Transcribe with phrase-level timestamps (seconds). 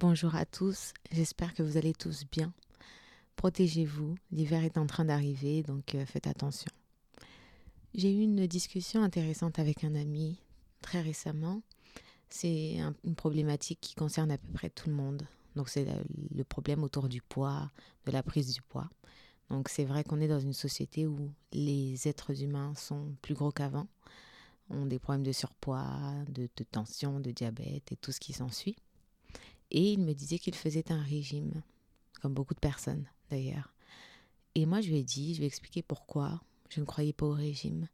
[0.00, 2.52] Bonjour à tous, j'espère que vous allez tous bien.
[3.34, 6.70] Protégez-vous, l'hiver est en train d'arriver, donc euh, faites attention.
[7.96, 10.38] J'ai eu une discussion intéressante avec un ami
[10.82, 11.62] très récemment.
[12.30, 15.26] C'est une problématique qui concerne à peu près tout le monde.
[15.56, 15.84] Donc c'est
[16.32, 17.68] le problème autour du poids,
[18.06, 18.88] de la prise du poids.
[19.50, 23.50] Donc c'est vrai qu'on est dans une société où les êtres humains sont plus gros
[23.50, 23.88] qu'avant,
[24.70, 28.76] ont des problèmes de surpoids, de, de tension, de diabète et tout ce qui s'ensuit.
[29.70, 31.62] Et il me disait qu'il faisait un régime,
[32.20, 33.74] comme beaucoup de personnes d'ailleurs.
[34.54, 37.26] Et moi, je lui ai dit, je lui ai expliqué pourquoi je ne croyais pas
[37.26, 37.88] au régime.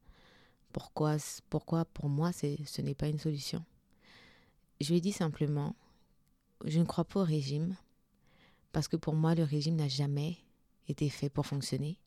[0.73, 1.17] Pourquoi,
[1.51, 3.65] pourquoi pour moi, ce n'est pas une solution.
[4.81, 5.77] Je lui ai dit simplement,
[6.65, 7.77] je ne crois pas au régime,
[8.73, 10.37] parce que pour moi, le régime n'a jamais
[10.89, 11.98] été fait pour fonctionner.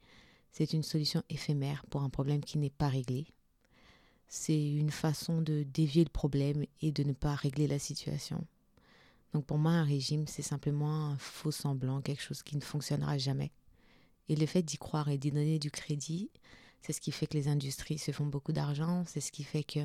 [0.51, 3.27] C'est une solution éphémère pour un problème qui n'est pas réglé.
[4.27, 8.45] C'est une façon de dévier le problème et de ne pas régler la situation.
[9.33, 13.17] Donc pour moi, un régime, c'est simplement un faux semblant, quelque chose qui ne fonctionnera
[13.17, 13.51] jamais.
[14.29, 16.29] Et le fait d'y croire et d'y donner du crédit,
[16.81, 19.63] c'est ce qui fait que les industries se font beaucoup d'argent, c'est ce qui fait
[19.63, 19.79] que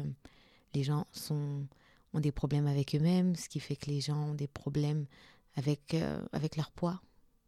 [0.75, 4.47] les gens ont des problèmes avec eux-mêmes, ce qui fait que les gens ont des
[4.47, 5.07] problèmes
[5.57, 7.01] avec, euh, avec leur poids,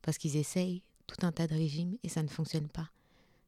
[0.03, 2.91] parce qu'ils essayent tout un tas de régimes et ça ne fonctionne pas.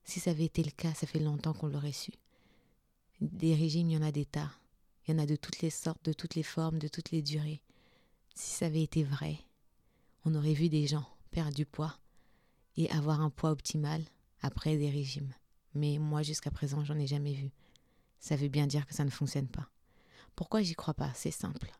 [0.04, 2.12] Si ça avait été le cas, ça fait longtemps qu'on l'aurait su.
[3.20, 4.52] Des régimes, il y en a des tas.
[5.06, 7.22] Il y en a de toutes les sortes, de toutes les formes, de toutes les
[7.22, 7.60] durées.
[8.38, 9.38] Si ça avait été vrai,
[10.26, 11.98] on aurait vu des gens perdre du poids
[12.76, 14.04] et avoir un poids optimal
[14.42, 15.32] après des régimes.
[15.72, 17.50] Mais moi, jusqu'à présent, j'en ai jamais vu.
[18.20, 19.70] Ça veut bien dire que ça ne fonctionne pas.
[20.34, 21.10] Pourquoi j'y crois pas?
[21.14, 21.72] C'est simple.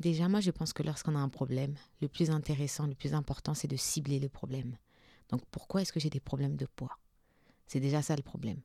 [0.00, 3.54] Déjà, moi, je pense que lorsqu'on a un problème, le plus intéressant, le plus important,
[3.54, 4.76] c'est de cibler le problème.
[5.28, 6.98] Donc, pourquoi est-ce que j'ai des problèmes de poids?
[7.68, 8.60] C'est déjà ça le problème.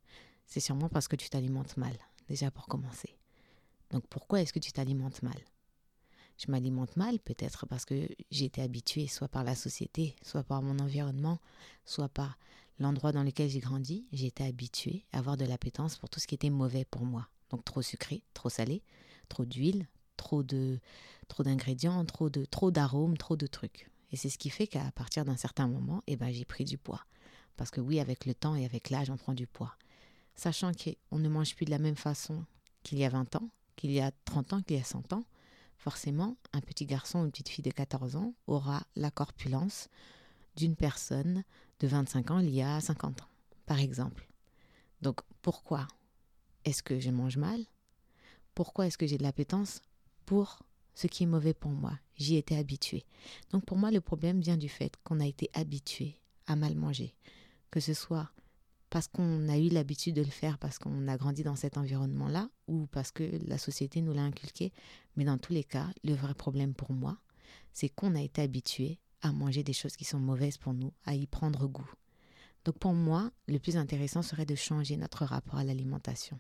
[0.48, 1.96] C'est sûrement parce que tu t'alimentes mal,
[2.28, 3.20] déjà pour commencer.
[3.92, 5.40] Donc, pourquoi est-ce que tu t'alimentes mal?
[6.40, 10.80] Je m'alimente mal, peut-être parce que été habituée soit par la société, soit par mon
[10.80, 11.40] environnement,
[11.86, 12.38] soit par
[12.80, 14.06] l'endroit dans lequel j'ai grandi.
[14.14, 17.28] Été habituée à avoir de l'appétence pour tout ce qui était mauvais pour moi.
[17.50, 18.84] Donc trop sucré, trop salé,
[19.28, 20.80] trop d'huile, trop de
[21.28, 23.90] trop d'ingrédients, trop de trop d'arômes, trop de trucs.
[24.12, 26.78] Et c'est ce qui fait qu'à partir d'un certain moment, eh ben, j'ai pris du
[26.78, 27.06] poids.
[27.58, 29.76] Parce que oui, avec le temps et avec l'âge, on prend du poids.
[30.36, 32.46] Sachant qu'on ne mange plus de la même façon
[32.82, 35.26] qu'il y a 20 ans, qu'il y a 30 ans, qu'il y a 100 ans,
[35.80, 39.88] forcément, un petit garçon ou une petite fille de 14 ans aura la corpulence
[40.56, 41.44] d'une personne
[41.80, 43.30] de 25 ans il y a 50 ans,
[43.66, 44.28] par exemple.
[45.02, 45.88] Donc, pourquoi
[46.66, 47.66] est-ce que je mange mal?
[48.54, 49.82] Pourquoi est-ce que j'ai de l'appétence
[50.26, 50.60] pour
[50.94, 51.98] ce qui est mauvais pour moi?
[52.18, 53.06] J'y étais habituée.
[53.52, 57.16] Donc, pour moi, le problème vient du fait qu'on a été habitué à mal manger.
[57.72, 58.30] Que ce soit
[58.90, 62.50] parce qu'on a eu l'habitude de le faire, parce qu'on a grandi dans cet environnement-là,
[62.68, 64.72] ou parce que la société nous l'a inculqué.
[65.16, 67.18] Mais dans tous les cas, le vrai problème pour moi,
[67.72, 71.14] c'est qu'on a été habitué à manger des choses qui sont mauvaises pour nous, à
[71.14, 71.90] y prendre goût.
[72.66, 76.40] Donc pour moi, le plus intéressant serait de changer notre rapport à l'alimentation.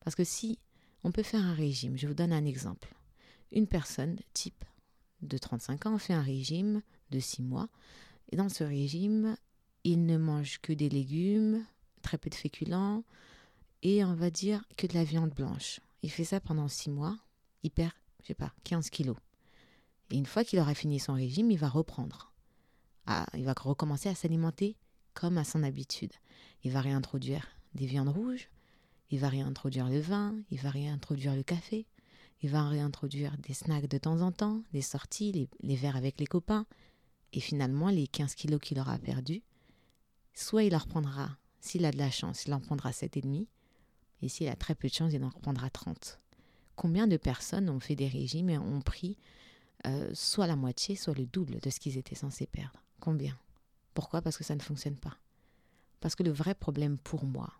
[0.00, 0.58] Parce que si
[1.04, 2.94] on peut faire un régime, je vous donne un exemple.
[3.52, 4.64] Une personne type
[5.22, 7.68] de 35 ans fait un régime de 6 mois,
[8.32, 9.36] et dans ce régime,
[9.84, 11.64] il ne mange que des légumes,
[12.02, 13.04] très peu de féculents
[13.82, 15.80] et on va dire que de la viande blanche.
[16.02, 17.16] Il fait ça pendant six mois,
[17.62, 17.92] il perd,
[18.22, 19.16] je sais pas, 15 kilos.
[20.10, 22.32] Et une fois qu'il aura fini son régime, il va reprendre.
[23.06, 24.76] Ah, il va recommencer à s'alimenter
[25.14, 26.12] comme à son habitude.
[26.62, 28.48] Il va réintroduire des viandes rouges,
[29.10, 31.86] il va réintroduire le vin, il va réintroduire le café,
[32.42, 36.20] il va réintroduire des snacks de temps en temps, des sorties, les, les verres avec
[36.20, 36.66] les copains.
[37.32, 39.42] Et finalement, les 15 kilos qu'il aura perdus,
[40.40, 43.46] soit il en reprendra, s'il a de la chance, il en prendra 7,5,
[44.22, 46.18] et s'il a très peu de chance, il en reprendra 30.
[46.76, 49.18] Combien de personnes ont fait des régimes et ont pris
[49.86, 52.82] euh, soit la moitié, soit le double de ce qu'ils étaient censés perdre?
[53.00, 53.38] Combien?
[53.92, 54.22] Pourquoi?
[54.22, 55.16] Parce que ça ne fonctionne pas.
[56.00, 57.52] Parce que le vrai problème pour moi,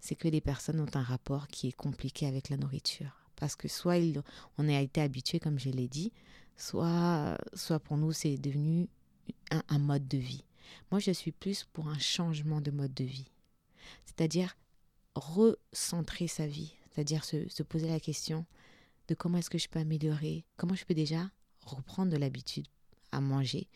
[0.00, 3.18] c'est que les personnes ont un rapport qui est compliqué avec la nourriture.
[3.36, 3.98] Parce que soit
[4.56, 6.12] on a été habitué, comme je l'ai dit,
[6.56, 8.88] soit, soit pour nous c'est devenu
[9.50, 10.44] un mode de vie.
[10.90, 13.30] Moi, je suis plus pour un changement de mode de vie.
[14.04, 14.56] C'est-à-dire
[15.14, 18.46] recentrer sa vie, c'est-à-dire se, poser la question
[19.08, 21.30] de comment est-ce que je peux améliorer, comment je peux déjà
[21.60, 22.66] reprendre de l'habitude
[23.10, 23.68] à manger,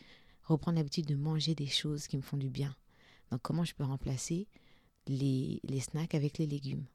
[0.42, 2.74] reprendre l'habitude de manger des choses qui me font du bien.
[3.30, 4.46] Donc comment je peux remplacer
[5.06, 6.86] les, les snacks avec les légumes?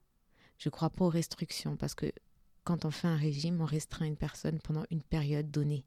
[0.58, 2.12] Je ne crois pas aux restrictions parce que
[2.64, 5.86] quand on fait un régime, on restreint une personne pendant une période donnée.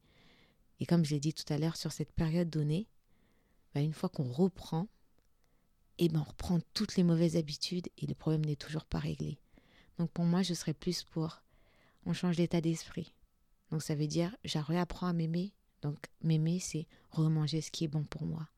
[0.81, 2.89] Et comme je l'ai dit tout à l'heure, sur cette période donnée,
[3.75, 4.89] bah, une fois qu'on reprend,
[5.99, 8.99] et eh ben on reprend toutes les mauvaises habitudes et le problème n'est toujours pas
[8.99, 9.39] réglé.
[9.99, 11.43] Donc pour moi, je serais plus pour
[12.07, 13.15] on change d'état d'esprit.
[13.71, 17.89] Donc ça veut dire, je réapprends à m'aimer Donc m'aimer, c'est remanger ce qui est
[17.89, 18.49] bon pour moi.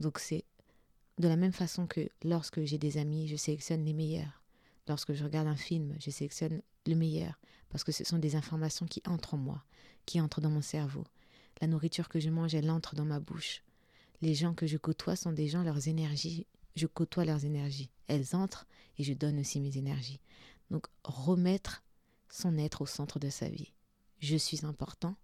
[0.00, 0.44] Donc c'est
[1.18, 4.42] de la même façon que lorsque j'ai des amis, je sélectionne les meilleurs.
[4.86, 7.38] Lorsque je regarde un film, je sélectionne le meilleur
[7.70, 9.64] parce que ce sont des informations qui entrent en moi,
[10.06, 11.04] qui entrent dans mon cerveau.
[11.60, 13.62] La nourriture que je mange, elle entre dans ma bouche.
[14.20, 17.90] Les gens que je côtoie sont des gens, leurs énergies, je côtoie leurs énergies.
[18.06, 18.66] Elles entrent
[18.98, 20.20] et je donne aussi mes énergies.
[20.70, 21.84] Donc remettre
[22.28, 23.72] son être au centre de sa vie.
[24.18, 25.16] Je suis important,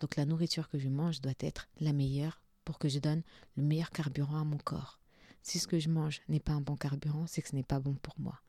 [0.00, 3.22] donc la nourriture que je mange doit être la meilleure pour que je donne
[3.56, 5.00] le meilleur carburant à mon corps.
[5.42, 7.80] Si ce que je mange n'est pas un bon carburant, c'est que ce n'est pas
[7.80, 8.40] bon pour moi.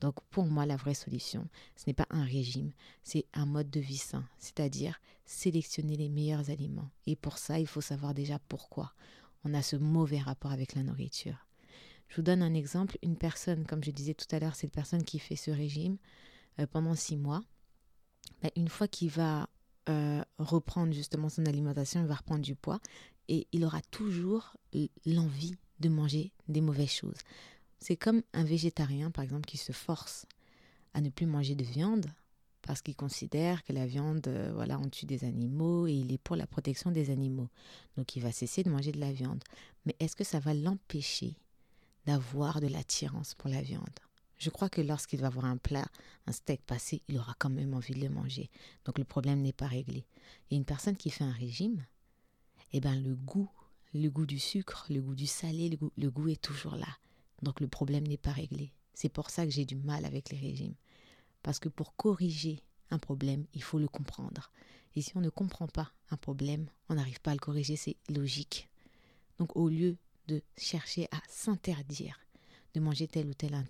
[0.00, 2.72] Donc pour moi, la vraie solution, ce n'est pas un régime,
[3.02, 6.90] c'est un mode de vie sain, c'est-à-dire sélectionner les meilleurs aliments.
[7.06, 8.92] Et pour ça, il faut savoir déjà pourquoi
[9.44, 11.46] on a ce mauvais rapport avec la nourriture.
[12.08, 15.04] Je vous donne un exemple, une personne, comme je disais tout à l'heure, cette personne
[15.04, 15.96] qui fait ce régime
[16.58, 17.42] euh, pendant six mois,
[18.42, 19.48] ben, une fois qu'il va
[19.88, 22.80] euh, reprendre justement son alimentation, il va reprendre du poids
[23.28, 24.56] et il aura toujours
[25.06, 27.18] l'envie de manger des mauvaises choses.
[27.80, 30.26] C'est comme un végétarien, par exemple, qui se force
[30.94, 32.06] à ne plus manger de viande
[32.66, 36.18] parce qu'il considère que la viande, euh, voilà, on tue des animaux et il est
[36.18, 37.48] pour la protection des animaux.
[37.96, 39.42] Donc il va cesser de manger de la viande.
[39.84, 41.36] Mais est-ce que ça va l'empêcher
[42.06, 44.00] d'avoir de l'attirance pour la viande?
[44.38, 45.86] Je crois que lorsqu'il va voir un plat,
[46.26, 48.50] un steak passé, il aura quand même envie de le manger.
[48.84, 50.06] Donc le problème n'est pas réglé.
[50.50, 51.84] Et une personne qui fait un régime,
[52.72, 53.50] eh ben le goût,
[53.92, 56.98] le goût du sucre, le goût du salé, le goût, le goût est toujours là.
[57.42, 58.72] Donc le problème n'est pas réglé.
[58.94, 60.74] C'est pour ça que j'ai du mal avec les régimes.
[61.44, 64.50] Parce que pour corriger un problème, il faut le comprendre.
[64.96, 67.96] Et si on ne comprend pas un problème, on n'arrive pas à le corriger, c'est
[68.08, 68.68] logique.
[69.38, 69.96] Donc au lieu
[70.26, 72.18] de chercher à s'interdire
[72.72, 73.64] de manger tel ou tel,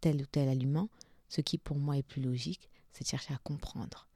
[0.00, 0.88] tel ou tel aliment,
[1.28, 4.08] ce qui pour moi est plus logique, c'est de chercher à comprendre.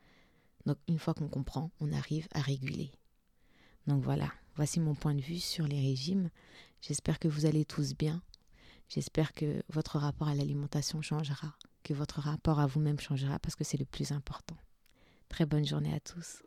[0.64, 2.90] Donc une fois qu'on comprend, on arrive à réguler.
[3.86, 6.30] Donc voilà, voici mon point de vue sur les régimes.
[6.80, 8.22] J'espère que vous allez tous bien.
[8.88, 13.62] J'espère que votre rapport à l'alimentation changera, que votre rapport à vous-même changera parce que
[13.62, 14.56] c'est le plus important.
[15.28, 16.42] Très bonne journée à tous.